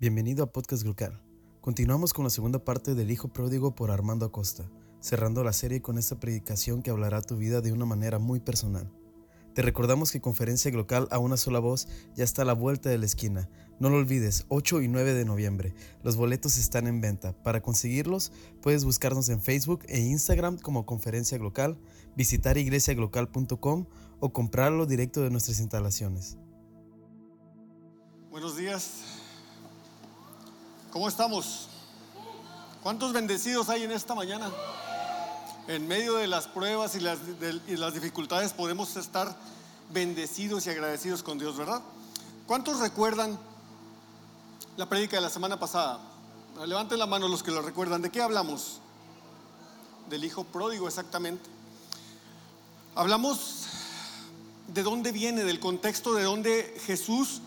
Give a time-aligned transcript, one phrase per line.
[0.00, 1.20] Bienvenido a Podcast Grucal.
[1.60, 5.98] Continuamos con la segunda parte del Hijo Pródigo por Armando Acosta, cerrando la serie con
[5.98, 8.92] esta predicación que hablará tu vida de una manera muy personal.
[9.56, 12.98] Te recordamos que Conferencia Glocal a una sola voz ya está a la vuelta de
[12.98, 13.50] la esquina.
[13.80, 15.74] No lo olvides, 8 y 9 de noviembre.
[16.04, 17.32] Los boletos están en venta.
[17.42, 18.30] Para conseguirlos,
[18.62, 21.76] puedes buscarnos en Facebook e Instagram como Conferencia Glocal,
[22.14, 23.86] visitar iglesiaglocal.com
[24.20, 26.38] o comprarlo directo de nuestras instalaciones.
[28.30, 29.17] Buenos días.
[30.92, 31.68] ¿Cómo estamos?
[32.82, 34.50] ¿Cuántos bendecidos hay en esta mañana?
[35.66, 37.18] En medio de las pruebas y las,
[37.66, 39.36] y las dificultades podemos estar
[39.90, 41.82] bendecidos y agradecidos con Dios, ¿verdad?
[42.46, 43.38] ¿Cuántos recuerdan
[44.78, 46.00] la prédica de la semana pasada?
[46.64, 48.00] Levanten la mano los que lo recuerdan.
[48.00, 48.78] ¿De qué hablamos?
[50.08, 51.50] Del hijo pródigo, exactamente.
[52.94, 53.66] Hablamos
[54.68, 57.42] de dónde viene, del contexto de dónde Jesús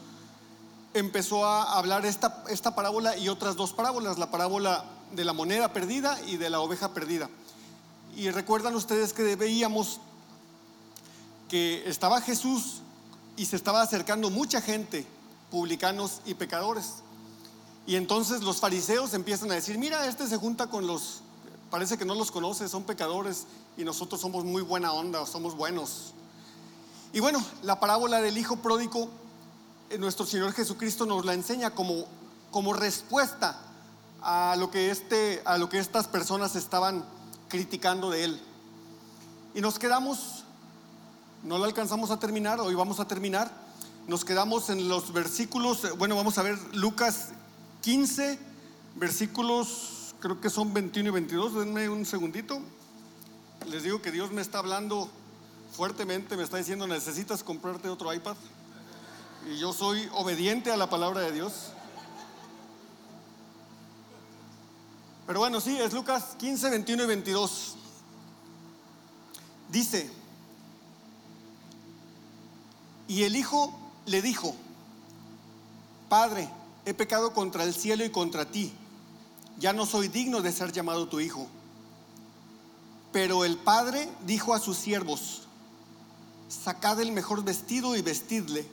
[0.94, 5.74] empezó a hablar esta, esta parábola y otras dos parábolas, la parábola de la moneda
[5.74, 7.30] perdida y de la oveja perdida.
[8.16, 10.00] Y recuerdan ustedes que veíamos
[11.50, 12.82] que estaba Jesús
[13.38, 15.06] y se estaba acercando mucha gente,
[15.50, 16.96] publicanos y pecadores.
[17.88, 21.22] Y entonces los fariseos empiezan a decir, mira, este se junta con los,
[21.70, 23.48] parece que no los conoce, son pecadores
[23.78, 26.14] y nosotros somos muy buena onda, somos buenos.
[27.14, 29.10] Y bueno, la parábola del hijo pródigo
[30.00, 32.06] nuestro Señor Jesucristo nos la enseña como,
[32.52, 33.60] como respuesta
[34.22, 37.04] a lo, que este, a lo que estas personas estaban
[37.50, 38.42] criticando de Él.
[39.54, 40.44] Y nos quedamos,
[41.44, 43.52] no lo alcanzamos a terminar, hoy vamos a terminar,
[44.08, 47.30] nos quedamos en los versículos, eh, bueno, vamos a ver Lucas
[47.82, 48.40] 15,
[48.96, 52.62] versículos, creo que son 21 y 22, denme un segundito.
[53.68, 55.10] Les digo que Dios me está hablando
[55.72, 58.36] fuertemente, me está diciendo, necesitas comprarte otro iPad.
[59.50, 61.72] Y yo soy obediente a la palabra de Dios.
[65.26, 67.76] Pero bueno, sí, es Lucas 15, 21 y 22.
[69.70, 70.10] Dice,
[73.08, 73.74] y el hijo
[74.06, 74.56] le dijo,
[76.10, 76.50] Padre,
[76.86, 78.74] he pecado contra el cielo y contra ti,
[79.60, 81.48] ya no soy digno de ser llamado tu hijo.
[83.14, 85.44] Pero el padre dijo a sus siervos,
[86.50, 88.68] sacad el mejor vestido y vestidle,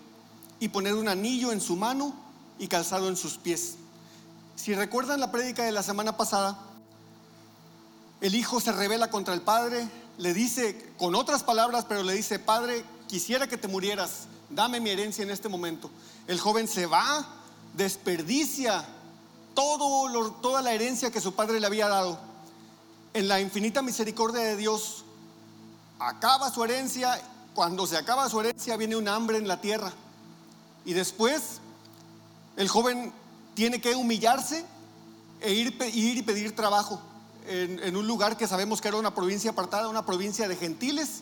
[0.61, 2.15] y poned un anillo en su mano
[2.59, 3.77] y calzado en sus pies.
[4.57, 6.59] Si recuerdan la prédica de la semana pasada,
[8.21, 12.41] el hijo se revela contra el padre, le dice con otras palabras, pero le dice,
[12.41, 15.91] Padre, quisiera que te murieras, dame mi herencia en este momento.
[16.27, 17.25] El joven se va,
[17.77, 18.85] desperdicia
[19.55, 22.19] todo toda la herencia que su padre le había dado.
[23.15, 25.05] En la infinita misericordia de Dios,
[25.99, 27.21] acaba su herencia,
[27.55, 29.93] cuando se acaba su herencia viene un hambre en la tierra.
[30.89, 31.61] Y después
[32.57, 33.13] el joven
[33.53, 34.65] tiene que humillarse
[35.43, 36.99] e ir, y pedir trabajo
[37.47, 41.21] en, un lugar que sabemos que era una provincia apartada, una provincia de gentiles.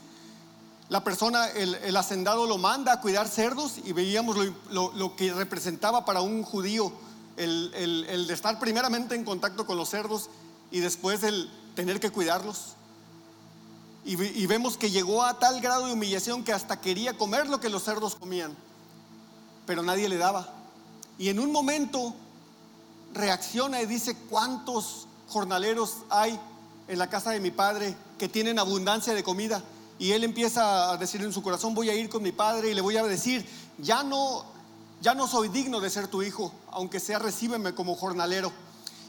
[0.89, 4.37] La persona, el, el hacendado lo manda a cuidar cerdos y veíamos
[4.71, 6.93] lo, que representaba para un judío
[7.37, 10.31] el, de estar primeramente en contacto con los cerdos
[10.71, 12.77] y después el tener que cuidarlos.
[14.05, 17.69] Y vemos que llegó a tal grado de humillación que hasta quería comer lo que
[17.69, 18.57] los cerdos comían,
[19.67, 20.49] pero nadie le daba.
[21.19, 22.15] Y en un momento
[23.15, 26.39] reacciona y dice, ¿cuántos jornaleros hay
[26.89, 29.63] en la casa de mi padre que tienen abundancia de comida?
[29.99, 32.75] Y él empieza a decir en su corazón, voy a ir con mi padre y
[32.75, 33.47] le voy a decir,
[33.79, 34.45] ya no,
[35.01, 38.53] ya no soy digno de ser tu hijo, aunque sea recíbeme como jornalero.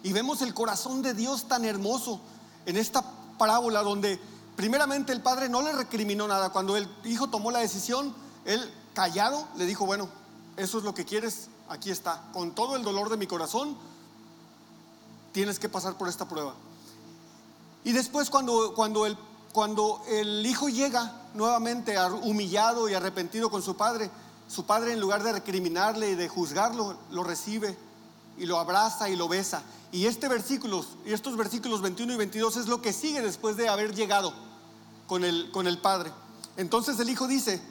[0.03, 2.21] Y vemos el corazón de Dios tan hermoso
[2.65, 3.03] en esta
[3.37, 4.19] parábola donde
[4.55, 6.49] primeramente el padre no le recriminó nada.
[6.49, 8.13] Cuando el hijo tomó la decisión,
[8.45, 10.07] él callado le dijo, bueno,
[10.57, 12.23] eso es lo que quieres, aquí está.
[12.33, 13.77] Con todo el dolor de mi corazón,
[15.31, 16.55] tienes que pasar por esta prueba.
[17.83, 19.15] Y después cuando, cuando, el,
[19.53, 24.09] cuando el hijo llega nuevamente humillado y arrepentido con su padre,
[24.49, 27.77] su padre en lugar de recriminarle y de juzgarlo, lo recibe
[28.39, 29.61] y lo abraza y lo besa.
[29.91, 33.69] Y este versículo, y estos versículos 21 y 22 es lo que sigue después de
[33.69, 34.33] haber llegado
[35.05, 36.11] con el, con el padre.
[36.57, 37.61] Entonces el hijo dice,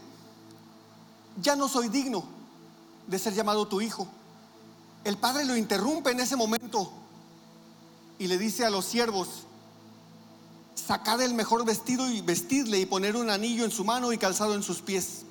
[1.42, 2.35] ya no soy digno
[3.06, 4.06] de ser llamado tu hijo.
[5.04, 6.92] El padre lo interrumpe en ese momento
[8.18, 9.44] y le dice a los siervos,
[10.74, 14.54] sacad el mejor vestido y vestidle y poner un anillo en su mano y calzado
[14.54, 15.22] en sus pies.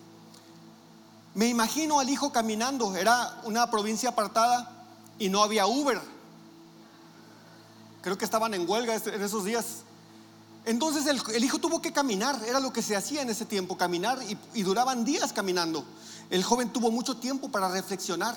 [1.33, 4.72] Me imagino al hijo caminando, era una provincia apartada
[5.19, 6.00] y no había Uber.
[8.01, 9.85] Creo que estaban en huelga en esos días.
[10.66, 14.20] Entonces el, hijo tuvo que caminar, era lo que se hacía en ese tiempo, caminar
[14.54, 15.86] y, duraban días caminando.
[16.32, 18.36] El joven tuvo mucho tiempo para reflexionar.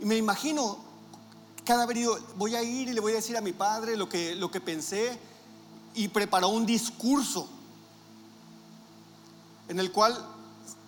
[0.00, 0.78] Y me imagino
[1.64, 4.34] cada vez voy a ir y le voy a decir a mi padre lo que,
[4.34, 5.16] lo que pensé
[5.94, 7.48] y preparó un discurso
[9.68, 10.18] en el cual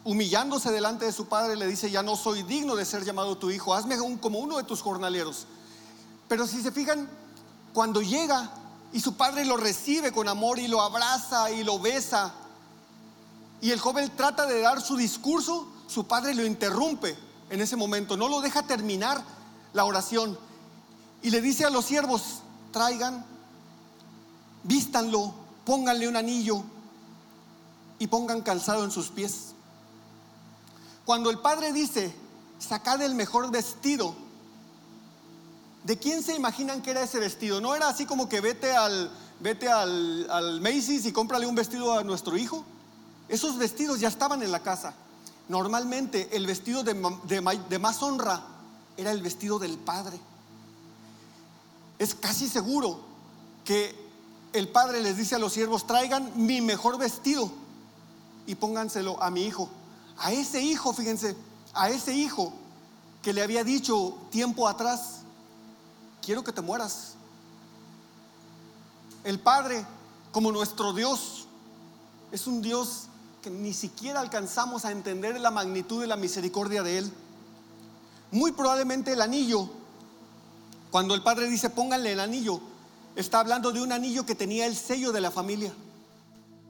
[0.03, 3.51] humillándose delante de su padre le dice, ya no soy digno de ser llamado tu
[3.53, 5.47] hijo, hazme como uno de tus jornaleros.
[6.27, 7.09] Pero si se fijan,
[7.73, 8.51] cuando llega
[8.94, 12.32] y su padre lo recibe con amor y lo abraza y lo besa,
[13.61, 17.19] y el joven trata de dar su discurso, su padre lo interrumpe
[17.50, 19.20] en ese momento, no lo deja terminar
[19.73, 20.38] la oración
[21.23, 23.26] y le dice a los siervos, traigan,
[24.62, 26.62] vístanlo, pónganle un anillo
[27.99, 29.55] y pongan calzado en sus pies.
[31.05, 32.14] Cuando el padre dice,
[32.61, 34.14] sacad el mejor vestido,
[35.85, 37.61] ¿de quién se imaginan que era ese vestido?
[37.61, 39.11] No era así como que vete al,
[39.41, 42.65] vete al, al Macy's y cómprale un vestido a nuestro hijo.
[43.29, 44.95] Esos vestidos ya estaban en la casa.
[45.49, 46.95] Normalmente el vestido de,
[47.69, 48.43] de más honra
[48.97, 50.19] era el vestido del padre
[51.99, 53.01] es casi seguro
[53.65, 53.95] que
[54.53, 57.51] el padre les dice a los siervos, traigan mi mejor vestido
[58.47, 59.69] y pónganselo a mi hijo.
[60.19, 61.37] A ese hijo, fíjense,
[61.73, 62.53] a ese hijo
[63.23, 65.21] que le había dicho tiempo atrás,
[66.25, 67.15] quiero que te mueras.
[69.25, 69.85] El Padre,
[70.32, 71.47] como nuestro Dios,
[72.32, 73.05] es un Dios
[73.43, 77.12] que ni siquiera alcanzamos a entender la magnitud de la misericordia de Él.
[78.31, 79.69] Muy probablemente el anillo
[80.94, 82.61] cuando el padre dice pónganle el anillo,
[83.17, 85.75] está hablando de un anillo que tenía el sello de la familia.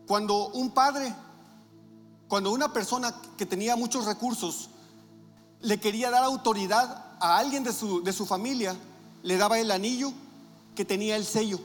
[0.06, 1.14] Cuando un padre,
[2.26, 4.70] cuando una persona que tenía muchos recursos
[5.60, 8.74] le quería dar autoridad a alguien de su, de su familia,
[9.24, 10.12] le daba el anillo
[10.76, 11.58] que tenía el sello.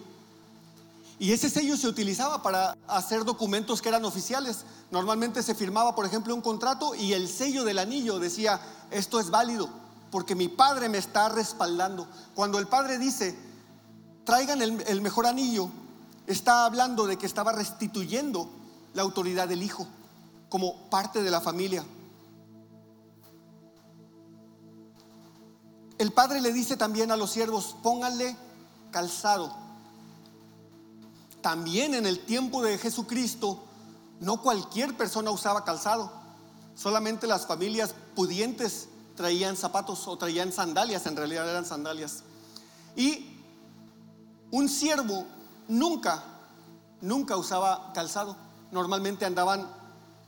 [1.20, 4.64] Y ese sello se utilizaba para hacer documentos que eran oficiales.
[4.90, 8.60] Normalmente se firmaba, por ejemplo, un contrato y el sello del anillo decía,
[8.90, 9.70] esto es válido
[10.12, 12.08] porque mi padre me está respaldando.
[12.36, 13.38] Cuando el padre dice,
[14.24, 15.70] traigan el, mejor anillo,
[16.28, 18.50] está hablando de que estaba restituyendo
[18.94, 19.88] la autoridad del hijo
[20.50, 21.84] como parte de la familia.
[26.00, 28.38] El padre le dice también a los siervos, pónganle
[28.90, 29.54] calzado.
[31.42, 33.60] También en el tiempo de Jesucristo,
[34.22, 36.10] no cualquier persona usaba calzado,
[36.74, 42.24] solamente las familias pudientes traían zapatos o traían sandalias, en realidad eran sandalias.
[42.96, 43.38] Y
[44.52, 45.26] un siervo
[45.68, 46.24] nunca,
[47.02, 48.38] nunca usaba calzado.
[48.72, 49.70] Normalmente andaban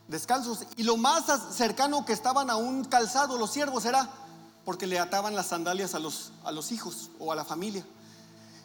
[0.08, 0.66] descalzos.
[0.76, 4.10] Y lo más cercano que estaban a un calzado los siervos era
[4.64, 7.84] porque le ataban las sandalias a los, a los hijos o a la familia.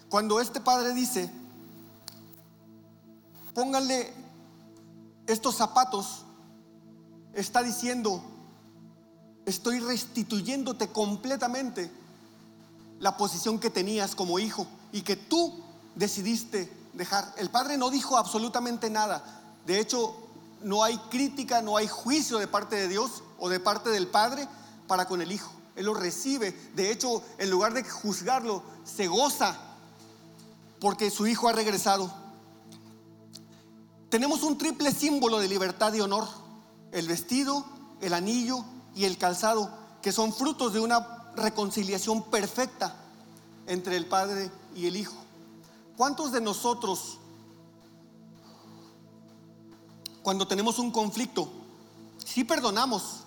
[0.09, 1.29] Cuando este padre dice,
[3.53, 4.13] pónganle
[5.25, 6.23] estos zapatos,
[7.33, 8.21] está diciendo,
[9.45, 11.91] estoy restituyéndote completamente
[12.99, 15.63] la posición que tenías como hijo y que tú
[15.95, 17.33] decidiste dejar.
[17.37, 19.23] El padre no dijo absolutamente nada.
[19.65, 20.15] De hecho,
[20.61, 24.47] no hay crítica, no hay juicio de parte de Dios o de parte del padre
[24.87, 25.51] para con el hijo.
[25.77, 26.51] Él lo recibe.
[26.75, 29.55] De hecho, en lugar de juzgarlo, se goza
[30.81, 32.11] porque su hijo ha regresado.
[34.09, 36.27] Tenemos un triple símbolo de libertad y honor.
[36.91, 37.63] El vestido,
[38.01, 38.65] el anillo
[38.95, 39.71] y el calzado,
[40.01, 42.95] que son frutos de una reconciliación perfecta
[43.67, 45.15] entre el Padre y el Hijo.
[45.95, 47.19] ¿Cuántos de nosotros,
[50.23, 51.51] cuando tenemos un conflicto,
[52.25, 53.26] sí perdonamos,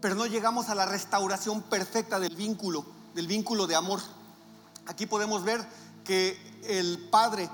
[0.00, 2.84] pero no llegamos a la restauración perfecta del vínculo,
[3.14, 4.00] del vínculo de amor?
[4.86, 5.66] Aquí podemos ver
[6.04, 7.50] que el Padre,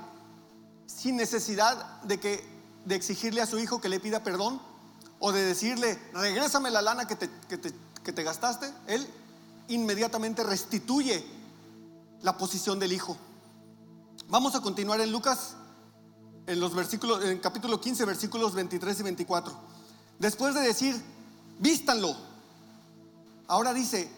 [0.85, 2.43] sin necesidad de, que,
[2.85, 4.61] de exigirle a su hijo que le pida perdón,
[5.19, 9.07] o de decirle, regrésame la lana que te, que te, gastaste, él
[9.69, 11.25] inmediatamente restituye
[12.21, 13.17] la posición del hijo.
[14.27, 15.55] Vamos a continuar en Lucas,
[16.45, 19.53] en los versículos, en capítulo 15, versículos 23 y 24.
[20.19, 21.01] Después de decir,
[21.59, 22.15] vístanlo,
[23.53, 24.11] ahora dice,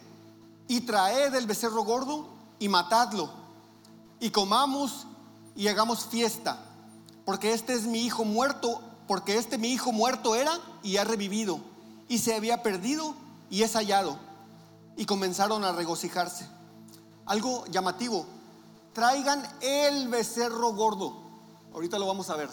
[0.68, 3.30] y traed el becerro gordo y matadlo,
[4.20, 5.08] y comamos
[5.56, 6.60] y hagamos fiesta,
[7.25, 11.60] porque este es mi hijo muerto porque este mi hijo muerto era y ha revivido,
[12.08, 13.15] y se había perdido
[13.50, 14.18] y es hallado.
[14.98, 16.48] Y comenzaron a regocijarse.
[17.25, 18.25] Algo llamativo,
[18.94, 21.22] traigan el becerro gordo.
[21.74, 22.50] Ahorita lo vamos a ver.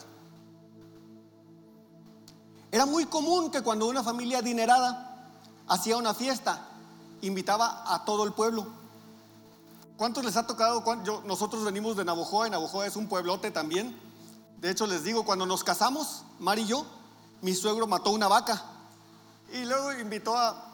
[2.70, 5.30] Era muy común que cuando una familia adinerada
[5.68, 6.68] hacía una fiesta,
[7.22, 8.66] invitaba a todo el pueblo.
[9.96, 10.84] ¿Cuántos les ha tocado?
[11.24, 13.98] nosotros venimos de Navojoa, y Navojoa es un pueblote también.
[14.60, 16.84] De hecho, les digo, cuando nos casamos, Mar y yo,
[17.40, 18.62] mi suegro mató una vaca
[19.52, 20.68] y luego invitó a...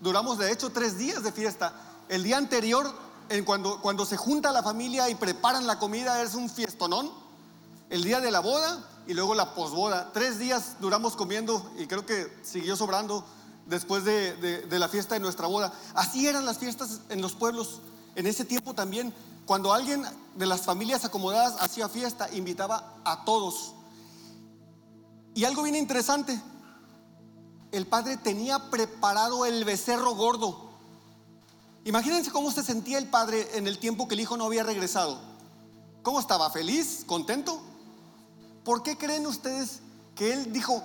[0.00, 1.72] Duramos de hecho tres días de fiesta.
[2.08, 2.92] El día anterior
[3.28, 7.10] en cuando, cuando se junta la familia y preparan la comida, es un fiestonón.
[7.90, 10.10] El día de la boda y luego la posboda.
[10.12, 13.24] Tres días duramos comiendo y creo que siguió sobrando
[13.72, 15.72] después de, la fiesta de nuestra boda.
[15.94, 17.80] Así eran las fiestas en los pueblos.
[18.14, 19.14] En ese tiempo también,
[19.46, 23.72] cuando alguien de las familias acomodadas hacía fiesta, invitaba a todos.
[25.34, 26.38] Y algo bien interesante,
[27.72, 30.70] el padre tenía preparado el becerro gordo.
[31.86, 35.18] Imagínense cómo se sentía el padre en el tiempo que el hijo no había regresado.
[36.02, 36.50] ¿Cómo estaba?
[36.50, 37.04] ¿Feliz?
[37.06, 37.58] ¿Contento?
[38.64, 39.80] ¿Por qué creen ustedes
[40.14, 40.82] que él dijo,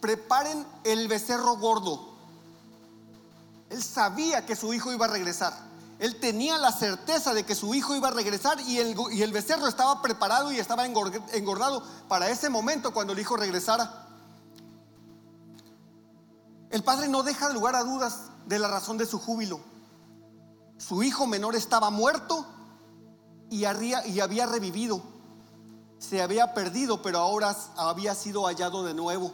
[0.00, 2.11] preparen el becerro gordo?
[3.72, 5.54] Él sabía que su hijo iba a regresar.
[5.98, 9.32] Él tenía la certeza de que su hijo iba a regresar y el, y el
[9.32, 14.08] becerro estaba preparado y estaba engordado para ese momento cuando el hijo regresara.
[16.70, 19.60] El padre no deja lugar a dudas de la razón de su júbilo.
[20.76, 22.44] Su hijo menor estaba muerto
[23.48, 25.02] y había revivido.
[25.98, 29.32] Se había perdido, pero ahora había sido hallado de nuevo.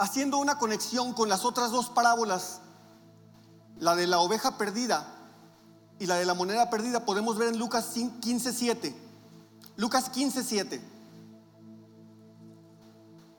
[0.00, 2.62] Haciendo una conexión con las otras dos parábolas,
[3.78, 5.06] la de la oveja perdida
[5.98, 8.96] y la de la moneda perdida, podemos ver en Lucas 15:7.
[9.76, 10.80] Lucas 15:7.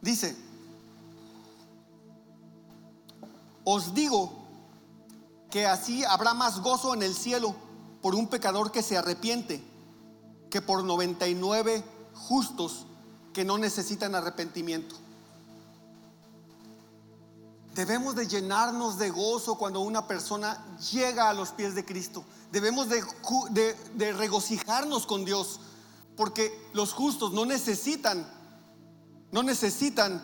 [0.01, 0.37] Dice,
[3.63, 4.31] os digo
[5.49, 7.55] que así habrá más gozo en el cielo
[8.03, 9.63] por un pecador que se arrepiente
[10.51, 12.85] que por 99 justos
[13.33, 14.95] que no necesitan arrepentimiento.
[17.73, 22.25] Debemos de llenarnos de gozo cuando una persona llega a los pies de Cristo.
[22.51, 25.59] Debemos de, regocijarnos con Dios
[26.17, 28.41] porque los justos no necesitan
[29.31, 30.21] no necesitan,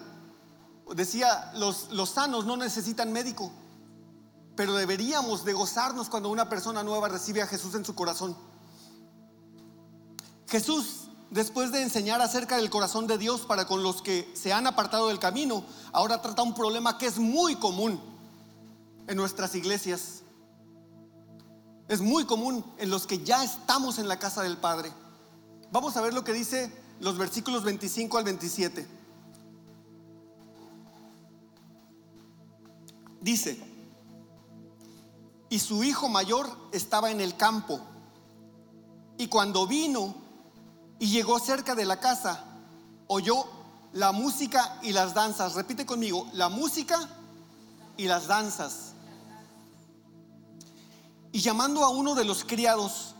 [0.93, 3.51] decía, los, los sanos no necesitan médico,
[4.55, 8.35] pero deberíamos de gozarnos cuando una persona nueva recibe a Jesús en su corazón.
[10.47, 14.67] Jesús, después de enseñar acerca del corazón de Dios para con los que se han
[14.67, 17.99] apartado del camino, ahora trata un problema que es muy común
[19.07, 20.23] en nuestras iglesias.
[21.87, 24.91] Es muy común en los que ya estamos en la casa del Padre.
[25.71, 28.87] Vamos a ver lo que dice los versículos 25 al 27.
[33.21, 33.59] Dice,
[35.49, 37.79] y su hijo mayor estaba en el campo.
[39.17, 40.26] Y cuando vino
[40.99, 42.43] y llegó cerca de la casa,
[43.07, 43.45] oyó
[43.93, 45.55] la música y las danzas.
[45.55, 46.97] Repite conmigo, la música
[47.97, 48.93] y las danzas.
[51.31, 53.15] Y llamando a uno de los criados,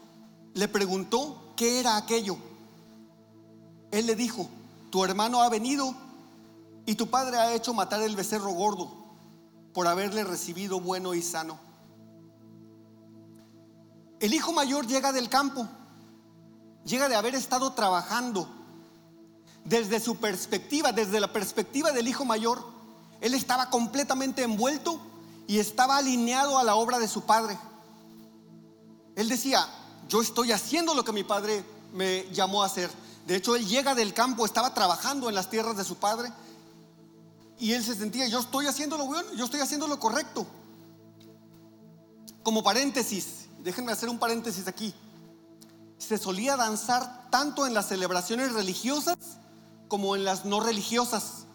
[0.54, 2.38] le preguntó qué era aquello.
[3.92, 4.50] Él le dijo,
[4.90, 5.94] tu hermano ha venido
[6.86, 8.92] y tu padre ha hecho matar el becerro gordo
[9.74, 11.60] por haberle recibido bueno y sano.
[14.20, 15.68] El hijo mayor llega del campo,
[16.88, 18.48] llega de haber estado trabajando.
[19.64, 22.66] Desde su perspectiva, desde la perspectiva del hijo mayor,
[23.20, 25.00] él estaba completamente envuelto
[25.46, 27.58] y estaba alineado a la obra de su padre.
[29.16, 29.68] Él decía,
[30.08, 32.90] yo estoy haciendo lo que mi padre me llamó a hacer.
[33.26, 36.32] De hecho, él llega del campo, estaba trabajando en las tierras de su padre
[37.60, 40.46] y él se sentía, yo estoy haciendo lo bueno, yo estoy haciendo lo correcto.
[42.44, 44.94] Como paréntesis, déjenme hacer un paréntesis aquí.
[45.98, 49.18] Se solía danzar tanto en las celebraciones religiosas
[49.88, 51.46] como en las no religiosas.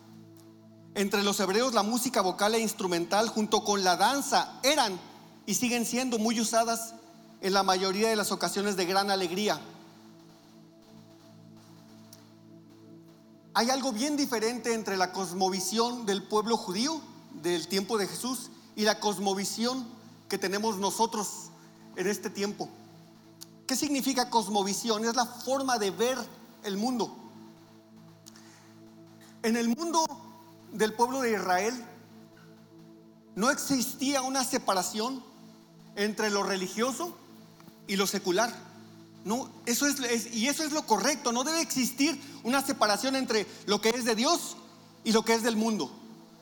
[0.94, 4.98] Entre los hebreos la música vocal e instrumental junto con la danza eran
[5.46, 6.94] y siguen siendo muy usadas
[7.40, 9.60] en la mayoría de las ocasiones de gran alegría.
[13.54, 17.00] Hay algo bien diferente entre la cosmovisión del pueblo judío
[17.42, 19.86] del tiempo de Jesús y la cosmovisión
[20.28, 21.50] que tenemos nosotros
[21.96, 22.68] en este tiempo.
[23.72, 25.02] ¿Qué significa cosmovisión?
[25.06, 26.18] Es la forma de ver
[26.62, 27.16] el mundo.
[29.42, 30.04] En el mundo
[30.72, 31.82] del pueblo de Israel
[33.34, 35.24] no existía una separación
[35.96, 37.16] entre lo religioso
[37.86, 38.54] y lo secular.
[39.24, 41.32] No, eso es, y eso es lo correcto.
[41.32, 44.58] No debe existir una separación entre lo que es de Dios
[45.02, 45.90] y lo que es del mundo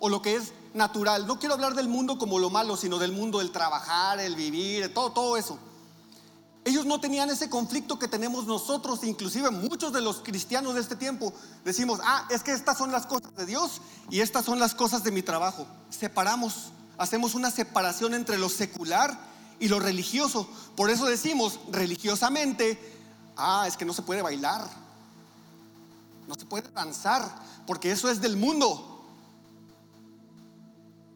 [0.00, 1.28] o lo que es natural.
[1.28, 4.92] No quiero hablar del mundo como lo malo, sino del mundo del trabajar, el vivir,
[4.92, 5.60] todo, todo eso.
[6.64, 10.94] Ellos no tenían ese conflicto que tenemos nosotros, inclusive muchos de los cristianos de este
[10.94, 11.32] tiempo
[11.64, 15.02] decimos, ah, es que estas son las cosas de Dios y estas son las cosas
[15.02, 15.66] de mi trabajo.
[15.88, 19.18] Separamos, hacemos una separación entre lo secular
[19.58, 20.46] y lo religioso.
[20.76, 22.78] Por eso decimos religiosamente,
[23.38, 24.68] ah, es que no se puede bailar,
[26.28, 27.26] no se puede danzar,
[27.66, 29.02] porque eso es del mundo.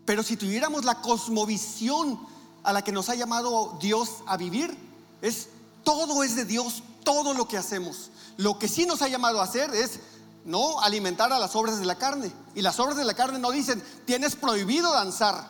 [0.06, 2.18] Pero si tuviéramos la cosmovisión
[2.62, 4.93] a la que nos ha llamado Dios a vivir,
[5.24, 5.48] es
[5.84, 8.10] todo es de Dios, todo lo que hacemos.
[8.36, 10.00] Lo que sí nos ha llamado a hacer es
[10.44, 12.30] no alimentar a las obras de la carne.
[12.54, 15.48] Y las obras de la carne no dicen, tienes prohibido danzar.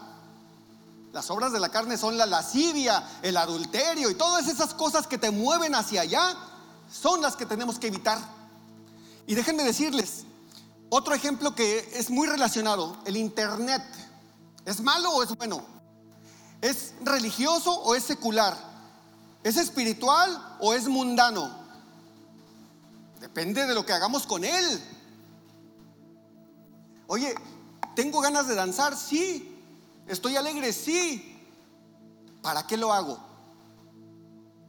[1.13, 5.19] Las obras de la carne son la lascivia, el adulterio y todas esas cosas que
[5.19, 6.37] te mueven hacia allá
[6.93, 8.19] son las que tenemos que evitar.
[9.27, 10.25] Y déjenme decirles,
[10.89, 13.83] otro ejemplo que es muy relacionado, el Internet.
[14.65, 15.65] ¿Es malo o es bueno?
[16.61, 18.74] ¿Es religioso o es secular?
[19.45, 21.55] ¿Es espiritual o es mundano?
[23.21, 24.81] Depende de lo que hagamos con él.
[27.07, 27.35] Oye,
[27.95, 28.97] ¿tengo ganas de danzar?
[28.97, 29.55] Sí.
[30.09, 30.73] ¿Estoy alegre?
[30.73, 31.39] Sí.
[32.41, 33.19] ¿Para qué lo hago?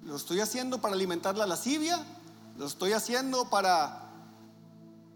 [0.04, 2.06] ¿Lo estoy haciendo para alimentar la lascivia?
[2.58, 4.10] ¿Lo estoy haciendo para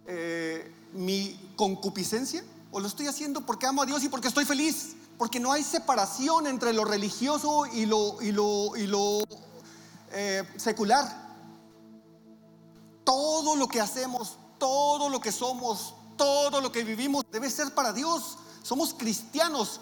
[0.08, 2.46] eh, mi concupiscencia?
[2.72, 4.96] ¿O lo estoy haciendo porque amo a Dios y porque estoy feliz?
[5.18, 9.20] Porque no hay separación entre lo religioso y lo, y lo, y lo
[10.12, 11.30] eh, secular.
[13.04, 17.94] Todo lo que hacemos, todo lo que somos, todo lo que vivimos debe ser para
[17.94, 18.38] Dios.
[18.64, 19.80] Somos cristianos.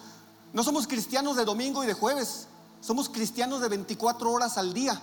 [0.53, 2.47] No somos cristianos de domingo y de jueves.
[2.81, 5.01] Somos cristianos de 24 horas al día.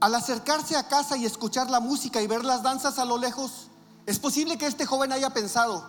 [0.00, 3.68] Al acercarse a casa y escuchar la música y ver las danzas a lo lejos,
[4.06, 5.82] es posible que este joven haya pensado,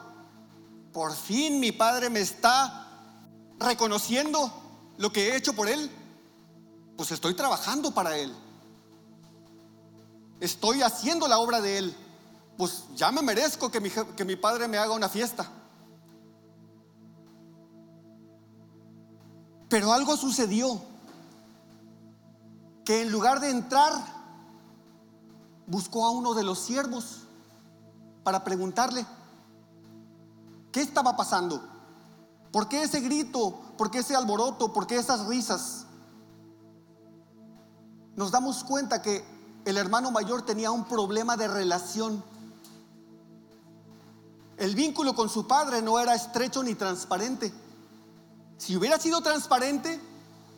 [0.93, 2.84] por fin mi padre me está
[3.59, 4.51] reconociendo
[4.97, 5.89] lo que he hecho por él.
[6.97, 8.33] Pues estoy trabajando para él.
[10.39, 11.95] Estoy haciendo la obra de él.
[12.57, 15.49] Pues ya me merezco que mi, que mi padre me haga una fiesta.
[19.69, 20.81] Pero algo sucedió
[22.85, 23.91] que en lugar de entrar,
[25.67, 27.23] buscó a uno de los siervos
[28.23, 29.05] para preguntarle,
[30.71, 31.74] ¿qué estaba pasando?
[32.55, 33.59] ¿Por qué ese grito?
[33.77, 34.71] ¿Por qué ese alboroto?
[34.71, 35.87] ¿Por qué esas risas?
[38.15, 39.25] Nos damos cuenta que
[39.65, 42.23] el hermano mayor tenía un problema de relación.
[44.55, 47.53] El vínculo con su padre no era estrecho ni transparente.
[48.57, 49.99] Si hubiera sido transparente,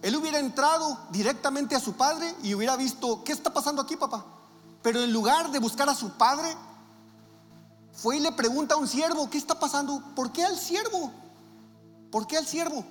[0.03, 4.23] él hubiera entrado directamente a su padre y hubiera visto, ¿qué está pasando aquí, papá?
[4.83, 6.55] Pero en lugar de buscar a su padre,
[7.91, 10.03] fue y le pregunta a un siervo, ¿qué está pasando?
[10.15, 11.11] ¿Por qué al siervo?
[12.17, 12.83] ¿Por qué al siervo?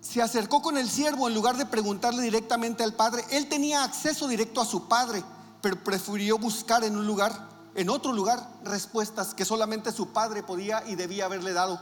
[0.00, 3.22] Se acercó con el siervo en lugar de preguntarle directamente al padre.
[3.30, 5.22] Él tenía acceso directo a su padre,
[5.60, 10.82] pero prefirió buscar en un lugar, en otro lugar, respuestas que solamente su padre podía
[10.88, 11.78] y debía haberle dado.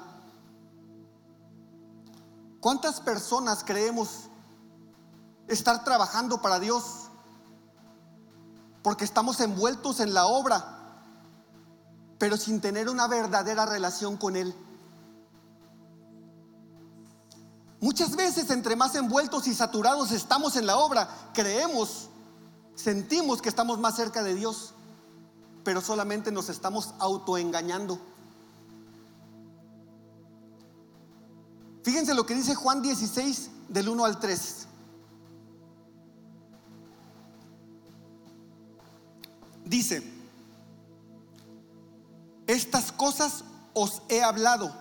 [2.59, 4.25] ¿Cuántas personas creemos
[5.47, 6.83] estar trabajando para Dios
[8.83, 10.80] porque estamos envueltos en la obra,
[12.21, 14.55] pero sin tener una verdadera relación con Él?
[17.81, 22.11] Muchas veces entre más envueltos y saturados estamos en la obra, creemos,
[22.75, 24.75] sentimos que estamos más cerca de Dios,
[25.65, 27.99] pero solamente nos estamos autoengañando.
[31.83, 34.67] Fíjense lo que dice Juan 16 del 1 al 3.
[39.65, 40.10] Dice,
[42.53, 44.75] estas cosas os he hablado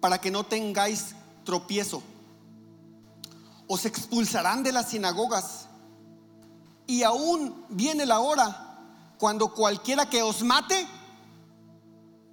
[0.00, 2.02] para que no tengáis tropiezo.
[3.66, 5.66] Os expulsarán de las sinagogas
[6.86, 8.78] y aún viene la hora
[9.18, 10.86] cuando cualquiera que os mate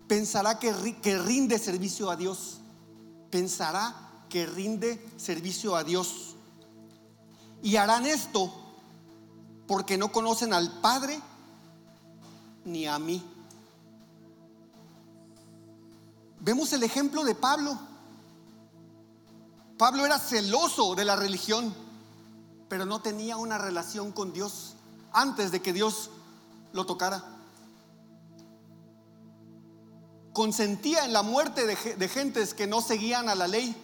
[0.07, 2.57] pensará que, que rinde servicio a Dios
[3.29, 3.93] pensará
[4.29, 6.35] que rinde servicio a Dios.
[7.61, 8.53] Y harán esto
[9.67, 11.19] porque no conocen al Padre
[12.65, 13.23] ni a mí.
[16.39, 17.77] Vemos el ejemplo de Pablo.
[19.77, 21.73] Pablo era celoso de la religión,
[22.69, 24.75] pero no tenía una relación con Dios
[25.11, 26.09] antes de que Dios
[26.73, 27.37] lo tocara.
[30.37, 33.75] consentía en la muerte de, gentes que no seguían a la ley.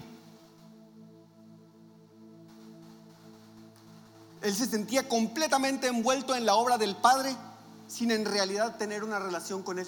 [4.44, 7.36] Él se sentía completamente envuelto en la obra del Padre
[7.88, 9.88] sin en realidad tener una relación con Él.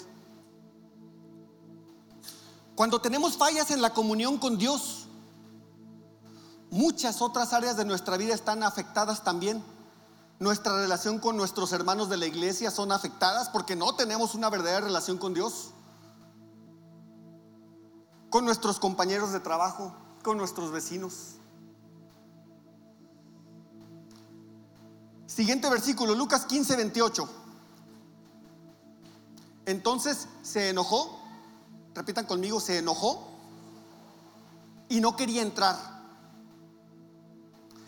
[2.76, 5.08] Cuando tenemos fallas en la comunión con Dios,
[6.70, 9.64] muchas otras áreas de nuestra vida están afectadas también.
[10.38, 14.82] Nuestra relación con nuestros hermanos de la iglesia son afectadas porque no tenemos una verdadera
[14.82, 15.72] relación con Dios
[18.30, 21.36] con nuestros compañeros de trabajo, con nuestros vecinos.
[25.26, 27.28] Siguiente versículo, Lucas 15, 28.
[29.64, 31.18] Entonces se enojó,
[31.96, 33.26] repitan conmigo, se enojó
[34.88, 35.76] y no quería entrar.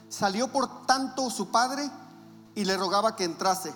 [0.08, 1.88] Salió por tanto su padre
[2.54, 3.72] y le rogaba que entrase.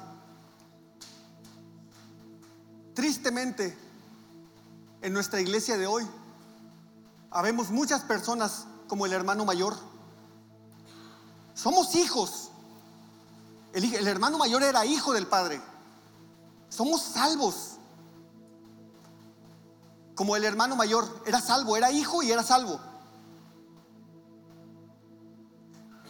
[2.95, 3.79] Tristemente,
[5.03, 6.07] en nuestra iglesia de hoy,
[7.31, 9.77] habemos muchas personas como el hermano mayor.
[11.55, 12.49] Somos hijos.
[13.75, 15.61] El, el, hermano mayor era hijo del padre.
[16.71, 17.77] Somos salvos.
[20.23, 22.79] Como el hermano mayor era salvo, era hijo y era salvo.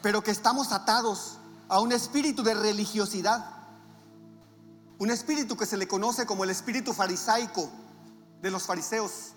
[0.03, 3.42] Pero que estamos atados a un espíritu de religiosidad.
[4.98, 7.70] Un espíritu que se le conoce como el espíritu farisaico
[8.42, 9.33] de los fariseos.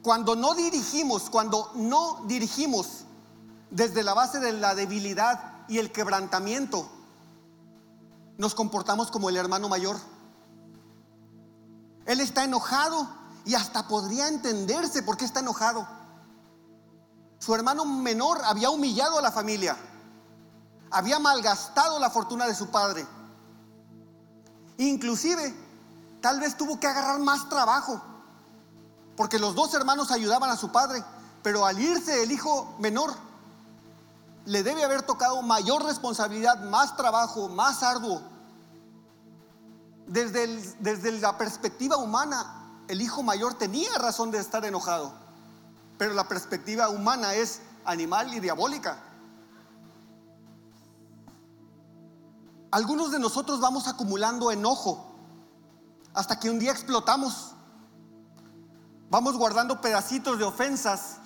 [0.00, 3.06] Cuando no dirigimos, cuando no dirigimos
[3.72, 6.88] desde la base de la debilidad y el quebrantamiento,
[8.38, 9.96] nos comportamos como el hermano mayor.
[12.06, 13.08] Él está enojado
[13.44, 15.86] y hasta podría entenderse por qué está enojado.
[17.38, 19.76] Su hermano menor había humillado a la familia,
[20.90, 23.06] había malgastado la fortuna de su padre.
[24.76, 25.54] Inclusive,
[26.20, 28.00] tal vez tuvo que agarrar más trabajo,
[29.16, 31.02] porque los dos hermanos ayudaban a su padre,
[31.42, 33.14] pero al irse el hijo menor,
[34.46, 38.22] le debe haber tocado mayor responsabilidad, más trabajo, más arduo.
[40.10, 45.12] Desde, desde la perspectiva humana, el hijo mayor tenía razón de estar enojado,
[45.98, 48.98] pero la perspectiva humana es animal y diabólica.
[52.72, 55.14] Algunos de nosotros vamos acumulando enojo
[56.12, 57.52] hasta que un día explotamos.
[59.10, 61.18] Vamos guardando pedacitos de ofensas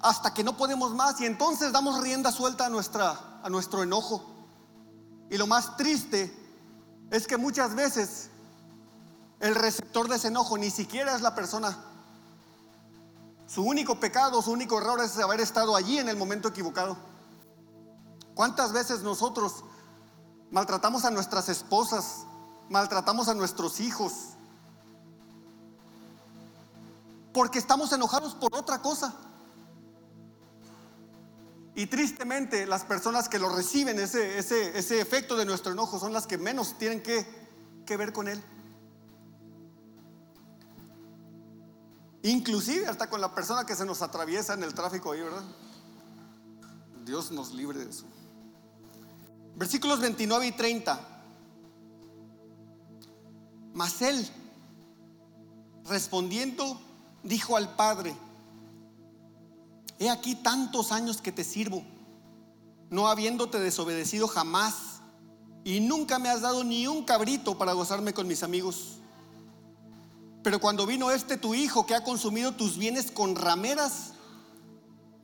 [0.00, 4.24] hasta que no podemos más y entonces damos rienda suelta a, nuestra, a nuestro enojo.
[5.30, 6.41] Y lo más triste
[7.12, 8.30] es que muchas veces
[9.38, 11.76] el receptor de ese enojo ni siquiera es la persona.
[13.46, 16.96] Su único pecado, su único error es haber estado allí en el momento equivocado.
[18.34, 19.62] ¿Cuántas veces nosotros
[20.50, 22.24] maltratamos a nuestras esposas,
[22.70, 24.12] maltratamos a nuestros hijos?
[27.34, 29.14] Porque estamos enojados por otra cosa.
[31.74, 36.12] Y tristemente las personas que lo reciben, ese, ese, ese efecto de nuestro enojo, son
[36.12, 37.26] las que menos tienen que,
[37.86, 38.42] que ver con él.
[42.22, 45.42] Inclusive hasta con la persona que se nos atraviesa en el tráfico ahí, ¿verdad?
[47.04, 48.04] Dios nos libre de eso.
[49.56, 51.08] Versículos 29 y 30.
[53.74, 54.28] Mas él,
[55.84, 56.80] respondiendo,
[57.22, 58.14] dijo al Padre,
[60.02, 61.82] he aquí tantos años que te sirvo,
[62.90, 65.00] no habiéndote desobedecido jamás,
[65.64, 68.98] y nunca me has dado ni un cabrito para gozarme con mis amigos.
[70.42, 74.12] Pero cuando vino este tu hijo que ha consumido tus bienes con rameras,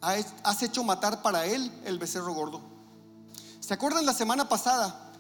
[0.01, 2.61] has hecho matar para él el becerro gordo.
[3.59, 5.13] ¿Se acuerdan la semana pasada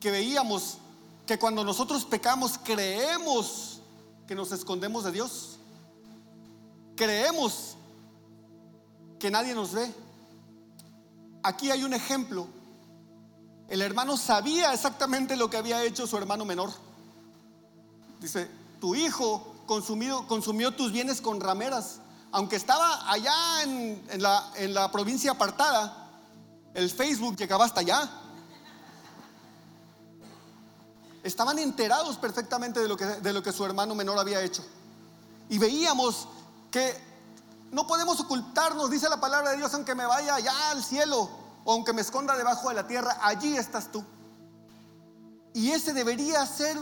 [0.00, 0.78] que veíamos
[1.26, 3.80] que cuando nosotros pecamos creemos
[4.26, 5.58] que nos escondemos de Dios?
[6.94, 7.76] Creemos
[9.18, 9.92] que nadie nos ve.
[11.42, 12.46] Aquí hay un ejemplo.
[13.68, 16.70] El hermano sabía exactamente lo que había hecho su hermano menor.
[18.20, 18.48] Dice,
[18.80, 22.00] tu hijo consumió, tus bienes con rameras.
[22.32, 26.10] Aunque estaba allá en, la, en la provincia apartada,
[26.74, 28.10] el Facebook llegaba hasta allá.
[31.22, 34.64] Estaban enterados perfectamente de lo, que, de lo que su hermano menor había hecho.
[35.48, 36.28] Y veíamos
[36.70, 37.13] que
[37.74, 41.28] no podemos ocultarnos, dice la palabra de Dios, aunque me vaya allá al cielo
[41.64, 44.04] o aunque me esconda debajo de la tierra, allí estás tú.
[45.52, 46.78] Y ese debería ser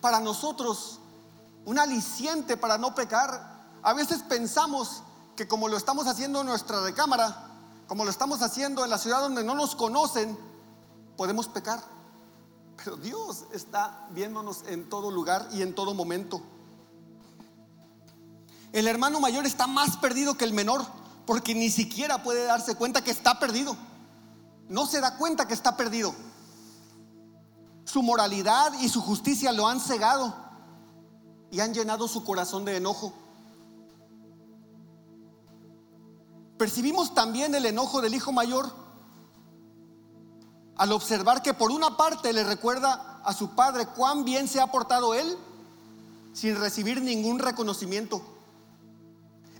[0.00, 1.00] para nosotros
[1.64, 3.64] un aliciente para no pecar.
[3.82, 5.02] A veces pensamos
[5.34, 7.48] que como lo estamos haciendo en nuestra recámara,
[7.88, 10.38] como lo estamos haciendo en la ciudad donde no nos conocen,
[11.16, 11.82] podemos pecar.
[12.76, 16.40] Pero Dios está viéndonos en todo lugar y en todo momento.
[18.72, 20.84] El hermano mayor está más perdido que el menor
[21.26, 23.76] porque ni siquiera puede darse cuenta que está perdido.
[24.68, 26.14] No se da cuenta que está perdido.
[27.84, 30.34] Su moralidad y su justicia lo han cegado
[31.50, 33.12] y han llenado su corazón de enojo.
[36.56, 38.70] Percibimos también el enojo del hijo mayor
[40.76, 44.68] al observar que por una parte le recuerda a su padre cuán bien se ha
[44.68, 45.36] portado él
[46.32, 48.22] sin recibir ningún reconocimiento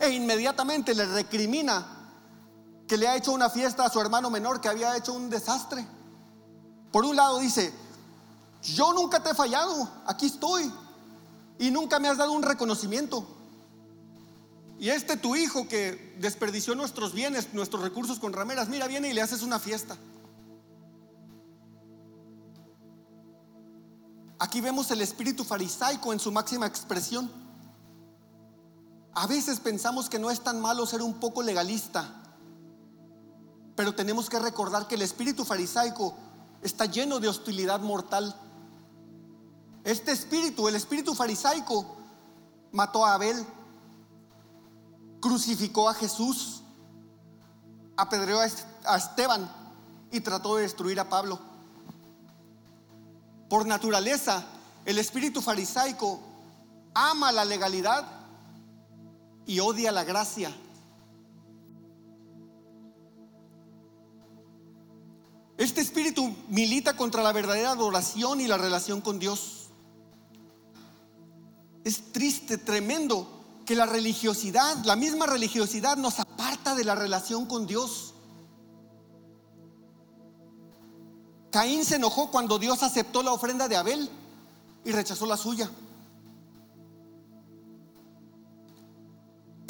[0.00, 1.86] e inmediatamente le recrimina
[2.88, 5.86] que le ha hecho una fiesta a su hermano menor que había hecho un desastre.
[6.90, 7.72] Por un lado dice,
[8.62, 10.72] yo nunca te he fallado, aquí estoy,
[11.58, 13.26] y nunca me has dado un reconocimiento.
[14.78, 19.12] Y este tu hijo que desperdició nuestros bienes, nuestros recursos con rameras, mira, viene y
[19.12, 19.98] le haces una fiesta.
[24.38, 27.49] Aquí vemos el espíritu farisaico en su máxima expresión.
[29.14, 32.22] A veces pensamos que no es tan malo ser un poco legalista,
[33.74, 36.14] pero tenemos que recordar que el espíritu farisaico
[36.62, 38.34] está lleno de hostilidad mortal.
[39.84, 41.96] Este espíritu, el espíritu farisaico,
[42.72, 43.44] mató a Abel,
[45.20, 46.62] crucificó a Jesús,
[47.96, 49.50] apedreó a Esteban
[50.12, 51.38] y trató de destruir a Pablo.
[53.48, 54.44] Por naturaleza,
[54.84, 56.20] el espíritu farisaico
[56.94, 58.19] ama la legalidad
[59.50, 60.56] y odia la gracia.
[65.58, 69.70] Este espíritu milita contra la verdadera adoración y la relación con Dios.
[71.82, 73.26] Es triste, tremendo
[73.66, 78.14] que la religiosidad, la misma religiosidad nos aparta de la relación con Dios.
[81.50, 84.08] Caín se enojó cuando Dios aceptó la ofrenda de Abel
[84.84, 85.68] y rechazó la suya.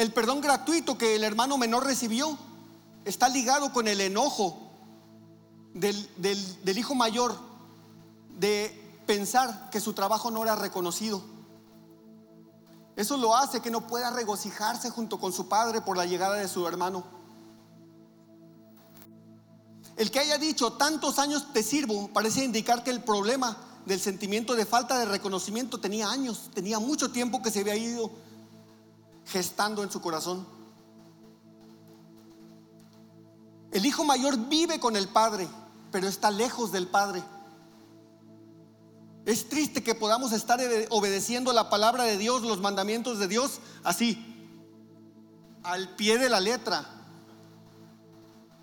[0.00, 2.38] El perdón gratuito que el hermano menor recibió
[3.04, 4.70] está ligado con el enojo
[5.74, 6.08] del,
[6.74, 7.38] hijo mayor
[8.38, 11.22] de pensar que su trabajo no era reconocido.
[12.96, 16.48] Eso lo hace que no pueda regocijarse junto con su padre por la llegada de
[16.48, 17.04] su hermano.
[19.98, 24.54] El que haya dicho tantos años te sirvo parece indicar que el problema del sentimiento
[24.54, 28.10] de falta de reconocimiento tenía años, tenía mucho tiempo que se había ido
[29.30, 30.46] gestando en su corazón.
[33.72, 35.48] El hijo mayor vive con el padre,
[35.92, 37.22] pero está lejos del padre.
[39.26, 44.26] Es triste que podamos estar obedeciendo la palabra de Dios, los mandamientos de Dios, así,
[45.62, 46.86] al pie de la letra,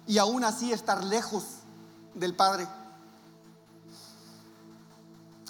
[0.08, 1.43] y aún así estar lejos
[2.15, 2.67] del Padre.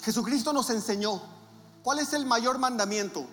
[0.02, 1.22] Jesucristo nos enseñó
[1.82, 3.26] cuál es el mayor mandamiento.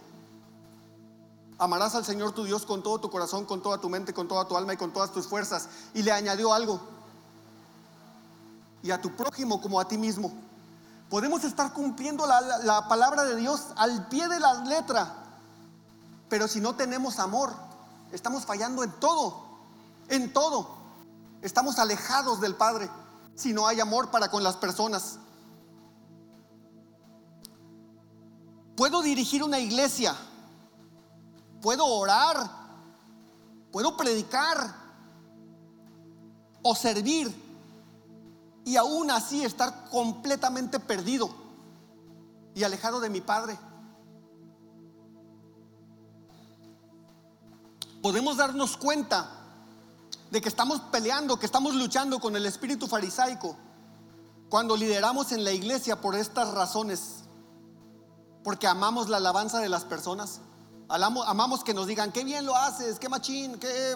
[1.58, 4.48] Amarás al Señor tu Dios con todo tu corazón, con toda tu mente, con toda
[4.48, 5.70] tu alma y con todas tus fuerzas.
[5.94, 6.80] Y le añadió algo.
[8.84, 10.32] Y a tu prójimo como a ti mismo.
[11.10, 15.14] Podemos estar cumpliendo la, la, palabra de Dios al pie de la letra.
[16.30, 17.54] Pero si no tenemos amor,
[18.12, 19.46] estamos fallando en todo.
[20.10, 20.70] En todo.
[21.42, 22.90] Estamos alejados del Padre
[23.36, 25.20] si no hay amor para con las personas.
[28.76, 30.16] Puedo dirigir una iglesia,
[31.66, 32.48] puedo orar,
[33.72, 34.76] puedo predicar
[36.62, 37.34] o servir
[38.64, 41.28] y aún así estar completamente perdido
[42.54, 43.58] y alejado de mi Padre.
[48.04, 49.28] Podemos darnos cuenta
[50.30, 53.58] de que estamos peleando, que estamos luchando con el espíritu farisaico
[54.50, 57.24] cuando lideramos en la iglesia por estas razones
[58.44, 60.42] porque amamos la alabanza de las personas.
[60.88, 63.96] Amamos que nos digan, qué bien lo haces, qué machín, qué...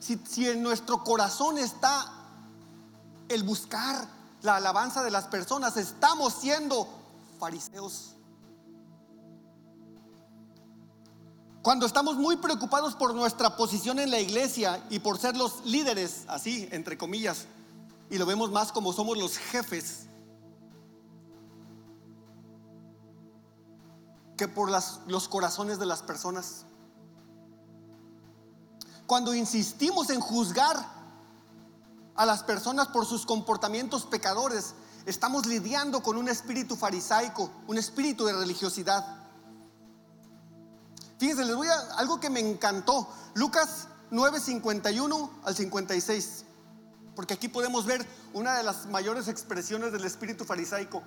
[0.00, 2.12] Si, si en nuestro corazón está
[3.28, 4.06] el buscar
[4.42, 6.88] la alabanza de las personas, estamos siendo
[7.38, 8.14] fariseos.
[11.62, 16.24] Cuando estamos muy preocupados por nuestra posición en la iglesia y por ser los líderes,
[16.28, 17.46] así, entre comillas,
[18.10, 20.07] y lo vemos más como somos los jefes,
[24.38, 26.64] que por los corazones de las personas.
[29.06, 30.76] Cuando insistimos en juzgar
[32.14, 34.74] a las personas por sus comportamientos pecadores,
[35.04, 39.04] estamos lidiando con un espíritu farisaico, un espíritu de religiosidad.
[41.18, 43.08] Fíjense, les voy a algo que me encantó.
[43.34, 46.44] Lucas 9, 51 al 56.
[47.16, 51.02] Porque aquí podemos ver una de las mayores expresiones del espíritu farisaico.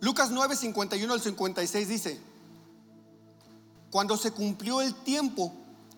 [0.00, 2.20] Lucas 9, 51 al 56 dice,
[3.90, 5.52] cuando se cumplió el tiempo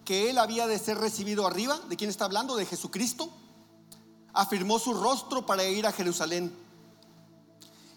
[0.05, 2.57] que él había de ser recibido arriba, ¿de quién está hablando?
[2.57, 3.31] De Jesucristo,
[4.33, 6.53] afirmó su rostro para ir a Jerusalén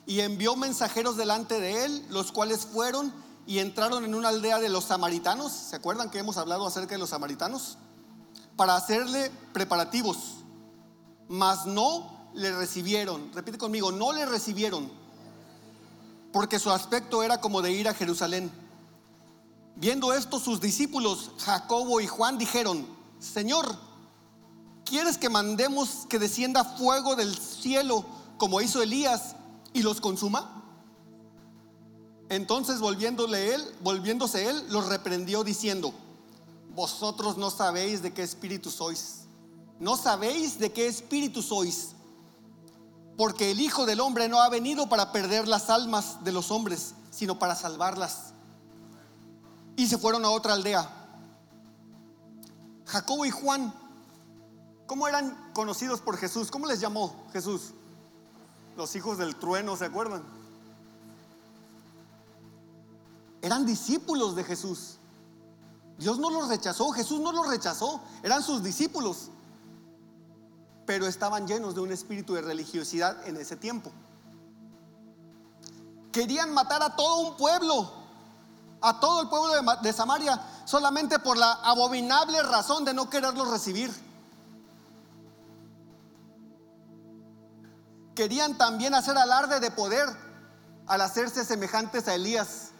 [0.05, 3.13] y envió mensajeros delante de él, los cuales fueron
[3.45, 6.99] y entraron en una aldea de los samaritanos, ¿se acuerdan que hemos hablado acerca de
[6.99, 7.77] los samaritanos?
[8.55, 10.17] Para hacerle preparativos,
[11.27, 15.00] mas no le recibieron, repite conmigo, no le recibieron
[16.31, 18.51] porque su aspecto era como de ir a Jerusalén.
[19.75, 22.85] Viendo esto, sus discípulos, Jacobo y Juan, dijeron,
[23.19, 23.75] Señor,
[24.85, 28.05] ¿quieres que mandemos que descienda fuego del cielo
[28.37, 29.35] como hizo Elías
[29.73, 30.63] y los consuma?
[32.29, 35.93] Entonces volviéndole él, volviéndose él, los reprendió diciendo,
[36.73, 39.25] vosotros no sabéis de qué espíritu sois.
[39.79, 41.95] No sabéis de qué espíritu sois.
[43.21, 46.95] Porque el Hijo del Hombre no ha venido para perder las almas de los hombres,
[47.11, 48.33] sino para salvarlas.
[49.75, 50.89] Y se fueron a otra aldea.
[52.87, 53.71] Jacobo y Juan,
[54.87, 56.49] ¿cómo eran conocidos por Jesús?
[56.49, 57.75] ¿Cómo les llamó Jesús?
[58.75, 60.23] Los hijos del trueno, ¿se acuerdan?
[63.43, 64.97] Eran discípulos de Jesús.
[65.99, 69.29] Dios no los rechazó, Jesús no los rechazó, eran sus discípulos.
[70.85, 73.91] Pero estaban llenos de un espíritu de religiosidad en ese tiempo.
[76.11, 77.91] Querían matar a todo un pueblo,
[78.81, 83.91] a todo el pueblo de, Samaria, solamente por la abominable razón de no quererlos recibir.
[88.15, 90.07] Querían también hacer alarde de poder
[90.87, 92.70] al hacerse semejantes a Elías.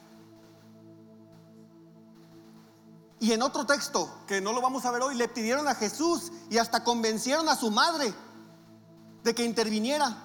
[3.22, 6.32] Y en otro texto, que no lo vamos a ver hoy, le pidieron a Jesús
[6.50, 8.12] y hasta convencieron a su madre
[9.24, 10.18] de que interviniera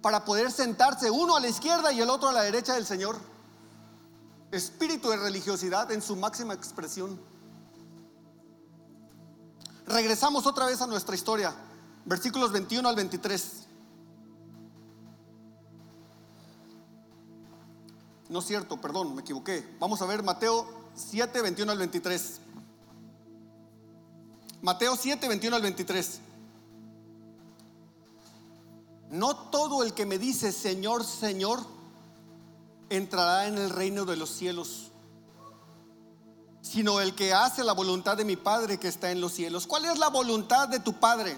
[0.00, 3.16] para poder sentarse uno a la izquierda y el otro a la derecha del Señor.
[4.52, 7.20] Espíritu de religiosidad en su máxima expresión.
[9.86, 11.52] Regresamos otra vez a nuestra historia,
[12.04, 13.66] versículos 21 al 23.
[18.28, 19.76] No es cierto, perdón, me equivoqué.
[19.80, 22.40] Vamos a ver Mateo 7, 21 al 23.
[24.62, 26.20] Mateo 7, 21 al 23.
[29.10, 31.60] No todo el que me dice Señor, Señor,
[32.88, 34.90] entrará en el reino de los cielos,
[36.62, 39.66] sino el que hace la voluntad de mi Padre que está en los cielos.
[39.66, 41.36] ¿Cuál es la voluntad de tu Padre?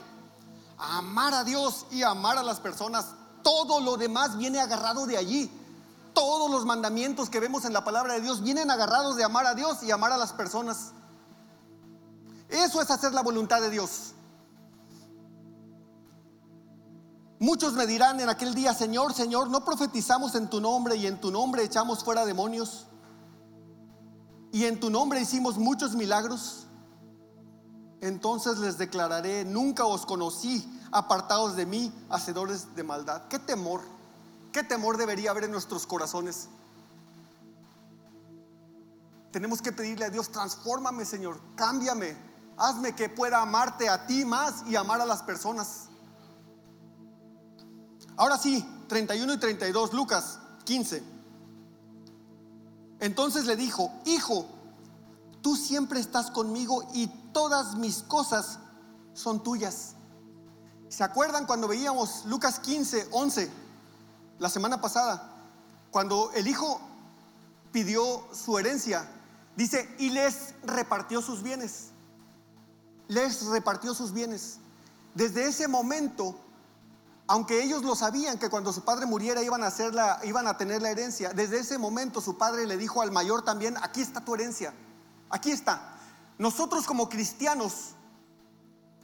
[0.78, 3.06] Amar a Dios y amar a las personas.
[3.42, 5.50] Todo lo demás viene agarrado de allí.
[6.14, 9.54] Todos los mandamientos que vemos en la palabra de Dios vienen agarrados de amar a
[9.54, 10.92] Dios y amar a las personas.
[12.48, 14.14] Eso es hacer la voluntad de Dios.
[17.40, 21.20] Muchos me dirán en aquel día, Señor, Señor, ¿no profetizamos en tu nombre y en
[21.20, 22.86] tu nombre echamos fuera demonios?
[24.52, 26.66] Y en tu nombre hicimos muchos milagros.
[28.00, 33.22] Entonces les declararé, nunca os conocí, apartados de mí, hacedores de maldad.
[33.28, 33.93] Qué temor.
[34.54, 36.46] ¿Qué temor debería haber en nuestros corazones?
[39.32, 42.16] Tenemos que pedirle a Dios, transfórmame Señor, cámbiame,
[42.56, 45.88] hazme que pueda amarte a ti más y amar a las personas.
[48.16, 51.02] Ahora sí, 31 y 32, Lucas 15.
[53.00, 54.46] Entonces le dijo, hijo,
[55.42, 58.60] tú siempre estás conmigo y todas mis cosas
[59.14, 59.96] son tuyas.
[60.88, 63.63] ¿Se acuerdan cuando veíamos Lucas 15, 11?
[64.38, 65.30] La semana pasada,
[65.90, 66.80] cuando el hijo
[67.72, 69.08] pidió su herencia,
[69.56, 71.90] dice, y les repartió sus bienes.
[73.08, 74.58] Les repartió sus bienes.
[75.14, 76.36] Desde ese momento,
[77.26, 80.56] aunque ellos lo sabían que cuando su padre muriera iban a, hacer la, iban a
[80.56, 84.24] tener la herencia, desde ese momento su padre le dijo al mayor también, aquí está
[84.24, 84.74] tu herencia,
[85.30, 85.96] aquí está.
[86.38, 87.92] Nosotros como cristianos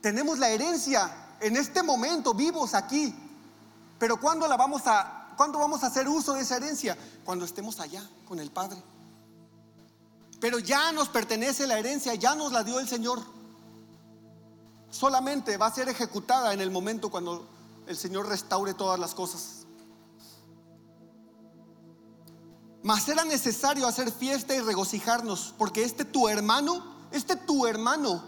[0.00, 3.14] tenemos la herencia en este momento, vivos aquí,
[3.98, 6.96] pero ¿cuándo la vamos a ¿Cuándo vamos a hacer uso de esa herencia?
[7.24, 8.82] Cuando estemos allá con el Padre.
[10.40, 13.20] Pero ya nos pertenece la herencia, ya nos la dio el Señor.
[14.90, 17.46] Solamente va a ser ejecutada en el momento cuando
[17.86, 19.66] el Señor restaure todas las cosas.
[22.82, 28.22] Mas era necesario hacer fiesta y regocijarnos, porque este tu hermano, este tu hermano,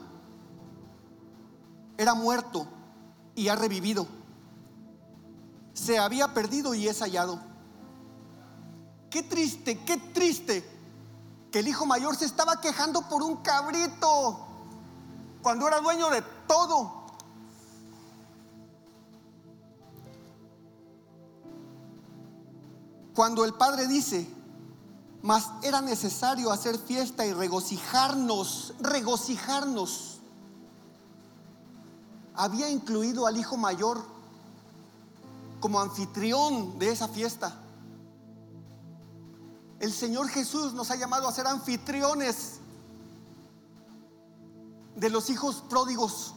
[1.97, 2.67] era muerto
[3.35, 4.07] y ha revivido
[5.85, 7.41] se había perdido y es hallado.
[9.11, 10.65] Qué triste, qué triste
[11.51, 14.47] que el hijo mayor se estaba quejando por un cabrito
[15.43, 17.03] cuando era dueño de todo.
[23.15, 24.27] Cuando el padre dice,
[25.21, 30.21] mas era necesario hacer fiesta y regocijarnos, regocijarnos.
[32.35, 34.12] Había incluido al hijo mayor
[35.63, 37.55] como anfitrión de esa fiesta.
[39.79, 42.59] El Señor Jesús nos ha llamado a ser anfitriones
[44.97, 46.35] de los hijos pródigos.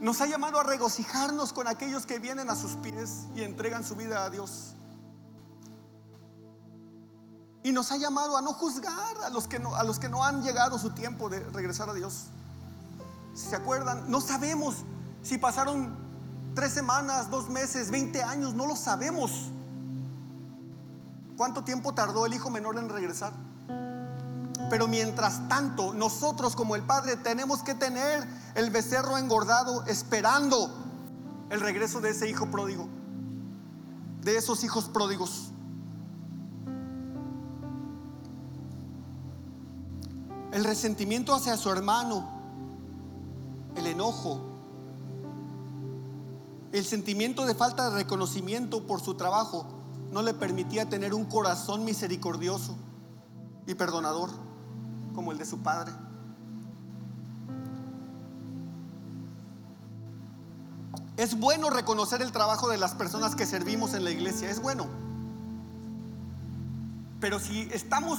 [0.00, 3.96] Nos ha llamado a regocijarnos con aquellos que vienen a sus pies y entregan su
[3.96, 4.74] vida a Dios.
[7.64, 10.24] Y nos ha llamado a no juzgar a los que no, a los que no
[10.24, 12.26] han llegado su tiempo de regresar a Dios.
[13.34, 14.76] Si se acuerdan, no sabemos
[15.22, 15.96] si pasaron
[16.54, 19.50] tres semanas, dos meses, 20 años, no lo sabemos.
[21.36, 23.32] ¿Cuánto tiempo tardó el hijo menor en regresar?
[24.68, 30.70] Pero mientras tanto, nosotros como el Padre tenemos que tener el becerro engordado esperando
[31.50, 32.88] el regreso de ese hijo pródigo,
[34.22, 35.50] de esos hijos pródigos.
[40.52, 42.28] El resentimiento hacia su hermano,
[43.74, 44.51] el enojo,
[46.72, 49.66] el sentimiento de falta de reconocimiento por su trabajo
[50.10, 52.76] no le permitía tener un corazón misericordioso
[53.66, 54.30] y perdonador
[55.14, 55.92] como el de su padre.
[61.16, 64.86] Es bueno reconocer el trabajo de las personas que servimos en la iglesia, es bueno.
[67.20, 68.18] Pero si estamos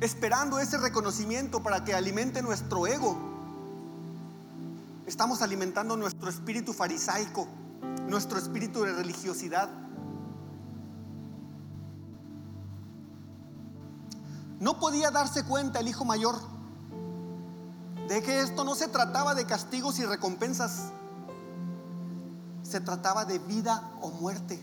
[0.00, 3.18] esperando ese reconocimiento para que alimente nuestro ego,
[5.06, 7.48] estamos alimentando nuestro espíritu farisaico,
[8.10, 9.70] nuestro espíritu de religiosidad.
[14.58, 16.36] No podía darse cuenta el hijo mayor
[18.08, 20.90] de que esto no se trataba de castigos y recompensas,
[22.62, 24.60] se trataba de vida o muerte.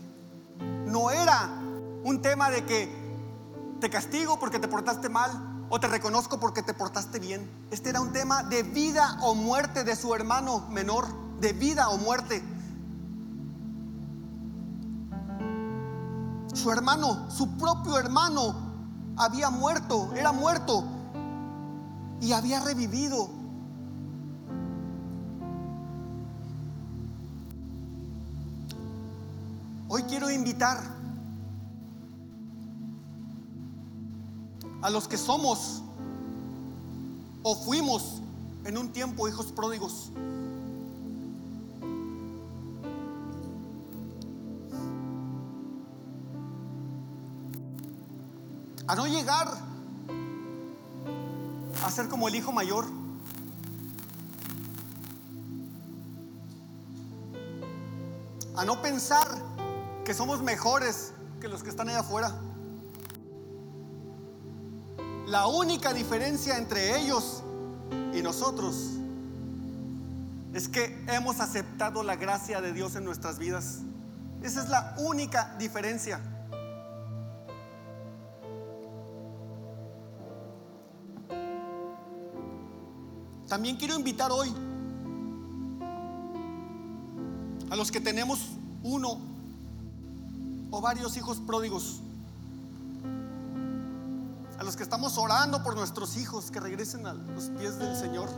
[0.86, 1.48] No era
[2.04, 3.08] un tema de que
[3.80, 7.50] te castigo porque te portaste mal o te reconozco porque te portaste bien.
[7.70, 11.06] Este era un tema de vida o muerte de su hermano menor,
[11.40, 12.42] de vida o muerte.
[16.60, 18.52] Su hermano, su propio hermano,
[19.16, 20.82] había muerto, era muerto
[22.20, 23.30] y había revivido.
[29.86, 30.82] Hoy quiero invitar
[34.82, 35.82] a los que somos
[37.44, 38.20] o fuimos
[38.64, 40.10] en un tiempo hijos pródigos.
[48.88, 49.46] A no llegar
[51.84, 52.86] a ser como el hijo mayor.
[58.56, 59.28] A no pensar
[60.04, 62.34] que somos mejores que los que están allá afuera.
[65.26, 67.42] La única diferencia entre ellos
[68.14, 68.94] y nosotros
[70.54, 73.80] es que hemos aceptado la gracia de Dios en nuestras vidas.
[74.42, 76.22] Esa es la única diferencia.
[83.48, 84.52] También quiero invitar hoy
[87.70, 88.40] a los que tenemos
[88.82, 89.18] uno
[90.70, 92.00] o varios hijos pródigos,
[94.58, 98.28] a los que estamos orando por nuestros hijos que regresen a los pies del Señor,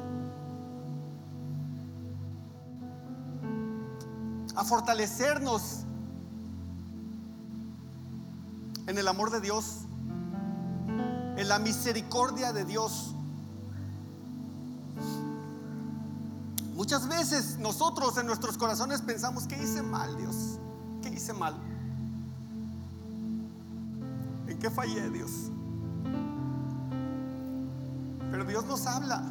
[4.55, 5.81] a fortalecernos
[8.87, 9.79] en el amor de Dios,
[11.37, 13.15] en la misericordia de Dios.
[16.91, 20.59] Muchas veces nosotros en nuestros corazones pensamos que hice mal, Dios,
[21.01, 21.55] que hice mal.
[24.49, 25.31] ¿En qué fallé, Dios?
[28.33, 29.23] Pero Dios nos habla.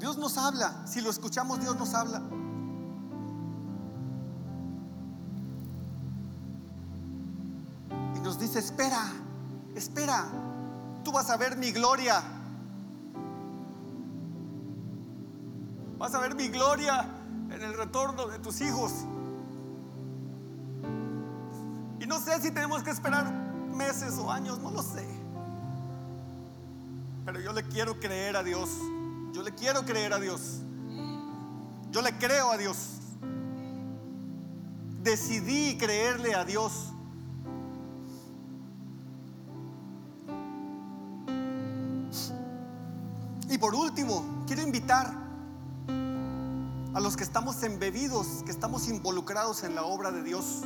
[0.00, 0.86] Dios nos habla.
[0.86, 2.22] Si lo escuchamos, Dios nos habla.
[8.16, 9.02] Y nos dice, espera,
[9.74, 10.24] espera,
[11.04, 12.35] tú vas a ver mi gloria.
[15.98, 17.08] Vas a ver mi gloria
[17.50, 18.92] en el retorno de tus hijos.
[21.98, 23.32] Y no sé si tenemos que esperar
[23.74, 25.06] meses o años, no lo sé.
[27.24, 28.68] Pero yo le quiero creer a Dios.
[29.32, 30.60] Yo le quiero creer a Dios.
[31.90, 32.98] Yo le creo a Dios.
[35.02, 36.92] Decidí creerle a Dios.
[43.48, 45.25] Y por último, quiero invitar
[46.96, 50.62] a los que estamos embebidos, que estamos involucrados en la obra de Dios,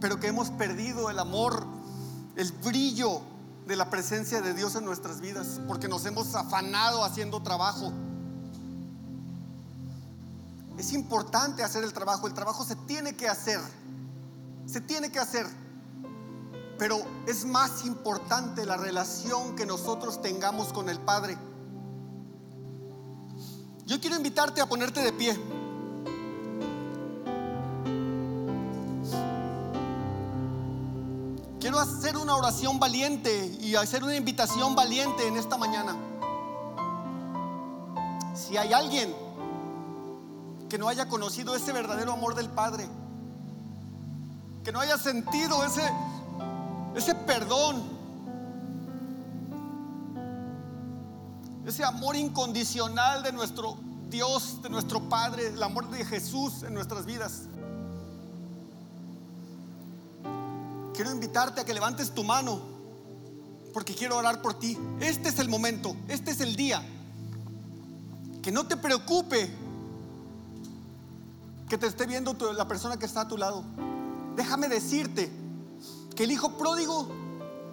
[0.00, 1.66] pero que hemos perdido el amor,
[2.36, 3.20] el brillo
[3.66, 7.92] de la presencia de Dios en nuestras vidas, porque nos hemos afanado haciendo trabajo.
[10.78, 13.58] Es importante hacer el trabajo, el trabajo se tiene que hacer,
[14.66, 15.48] se tiene que hacer,
[16.78, 21.36] pero es más importante la relación que nosotros tengamos con el Padre.
[23.86, 25.38] Yo quiero invitarte a ponerte de pie.
[31.82, 35.96] hacer una oración valiente y hacer una invitación valiente en esta mañana.
[38.34, 39.14] Si hay alguien
[40.68, 42.88] que no haya conocido ese verdadero amor del Padre,
[44.64, 45.82] que no haya sentido ese,
[46.94, 47.82] ese perdón,
[51.66, 53.76] ese amor incondicional de nuestro
[54.08, 57.42] Dios, de nuestro Padre, el amor de Jesús en nuestras vidas.
[60.94, 62.60] Quiero invitarte a que levantes tu mano
[63.72, 64.78] porque quiero orar por ti.
[65.00, 66.82] Este es el momento, este es el día.
[68.42, 69.50] Que no te preocupe
[71.68, 73.64] que te esté viendo la persona que está a tu lado.
[74.36, 75.32] Déjame decirte
[76.14, 77.08] que el hijo pródigo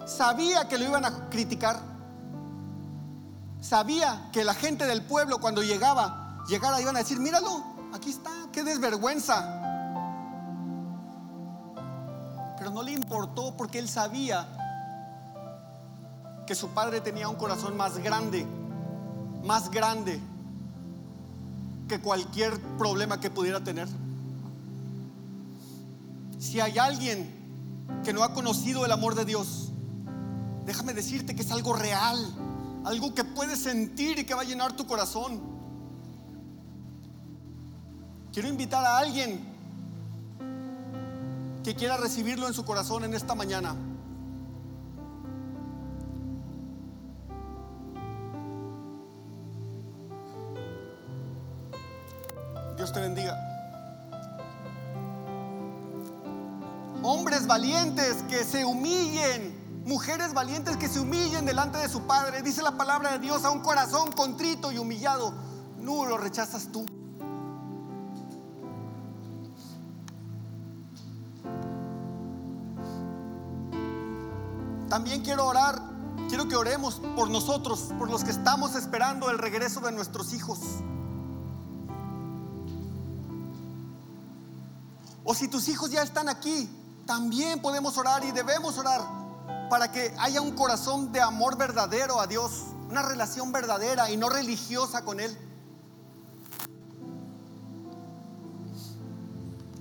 [0.06, 1.89] sabía que lo iban a criticar.
[3.60, 8.30] Sabía que la gente del pueblo cuando llegaba, llegara iban a decir, míralo, aquí está,
[8.52, 9.60] qué desvergüenza.
[12.58, 14.46] Pero no le importó porque él sabía
[16.46, 18.46] que su padre tenía un corazón más grande,
[19.44, 20.20] más grande
[21.88, 23.88] que cualquier problema que pudiera tener.
[26.38, 27.38] Si hay alguien
[28.04, 29.70] que no ha conocido el amor de Dios,
[30.64, 32.18] déjame decirte que es algo real,
[32.84, 35.40] algo que puedes sentir y que va a llenar tu corazón.
[38.32, 39.40] Quiero invitar a alguien
[41.62, 43.74] que quiera recibirlo en su corazón en esta mañana.
[52.76, 53.36] Dios te bendiga.
[57.02, 62.42] Hombres valientes que se humillen, mujeres valientes que se humillen delante de su Padre.
[62.42, 65.32] Dice la palabra de Dios a un corazón contrito y humillado.
[65.78, 66.84] No lo rechazas tú.
[74.88, 75.80] También quiero orar,
[76.28, 80.58] quiero que oremos por nosotros, por los que estamos esperando el regreso de nuestros hijos.
[85.22, 86.68] O si tus hijos ya están aquí,
[87.06, 89.19] también podemos orar y debemos orar
[89.70, 94.28] para que haya un corazón de amor verdadero a Dios, una relación verdadera y no
[94.28, 95.38] religiosa con Él.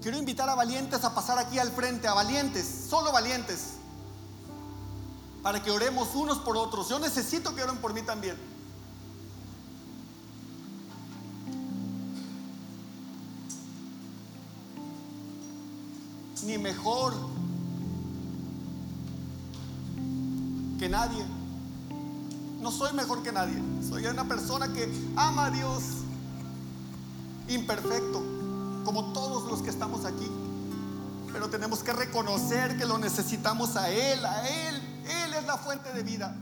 [0.02, 3.80] Quiero invitar a valientes a pasar aquí al frente, a valientes, solo valientes
[5.42, 6.88] para que oremos unos por otros.
[6.90, 8.38] Yo necesito que oren por mí también.
[16.44, 17.39] Ni mejor
[20.80, 21.24] que nadie.
[22.62, 23.62] No soy mejor que nadie.
[23.88, 25.84] Soy una persona que ama a Dios.
[27.50, 28.24] Imperfecto,
[28.86, 30.28] como todos los que estamos aquí.
[31.32, 34.76] Pero tenemos que reconocer que lo necesitamos a Él, a Él,
[35.10, 36.36] él es la fuente de vida.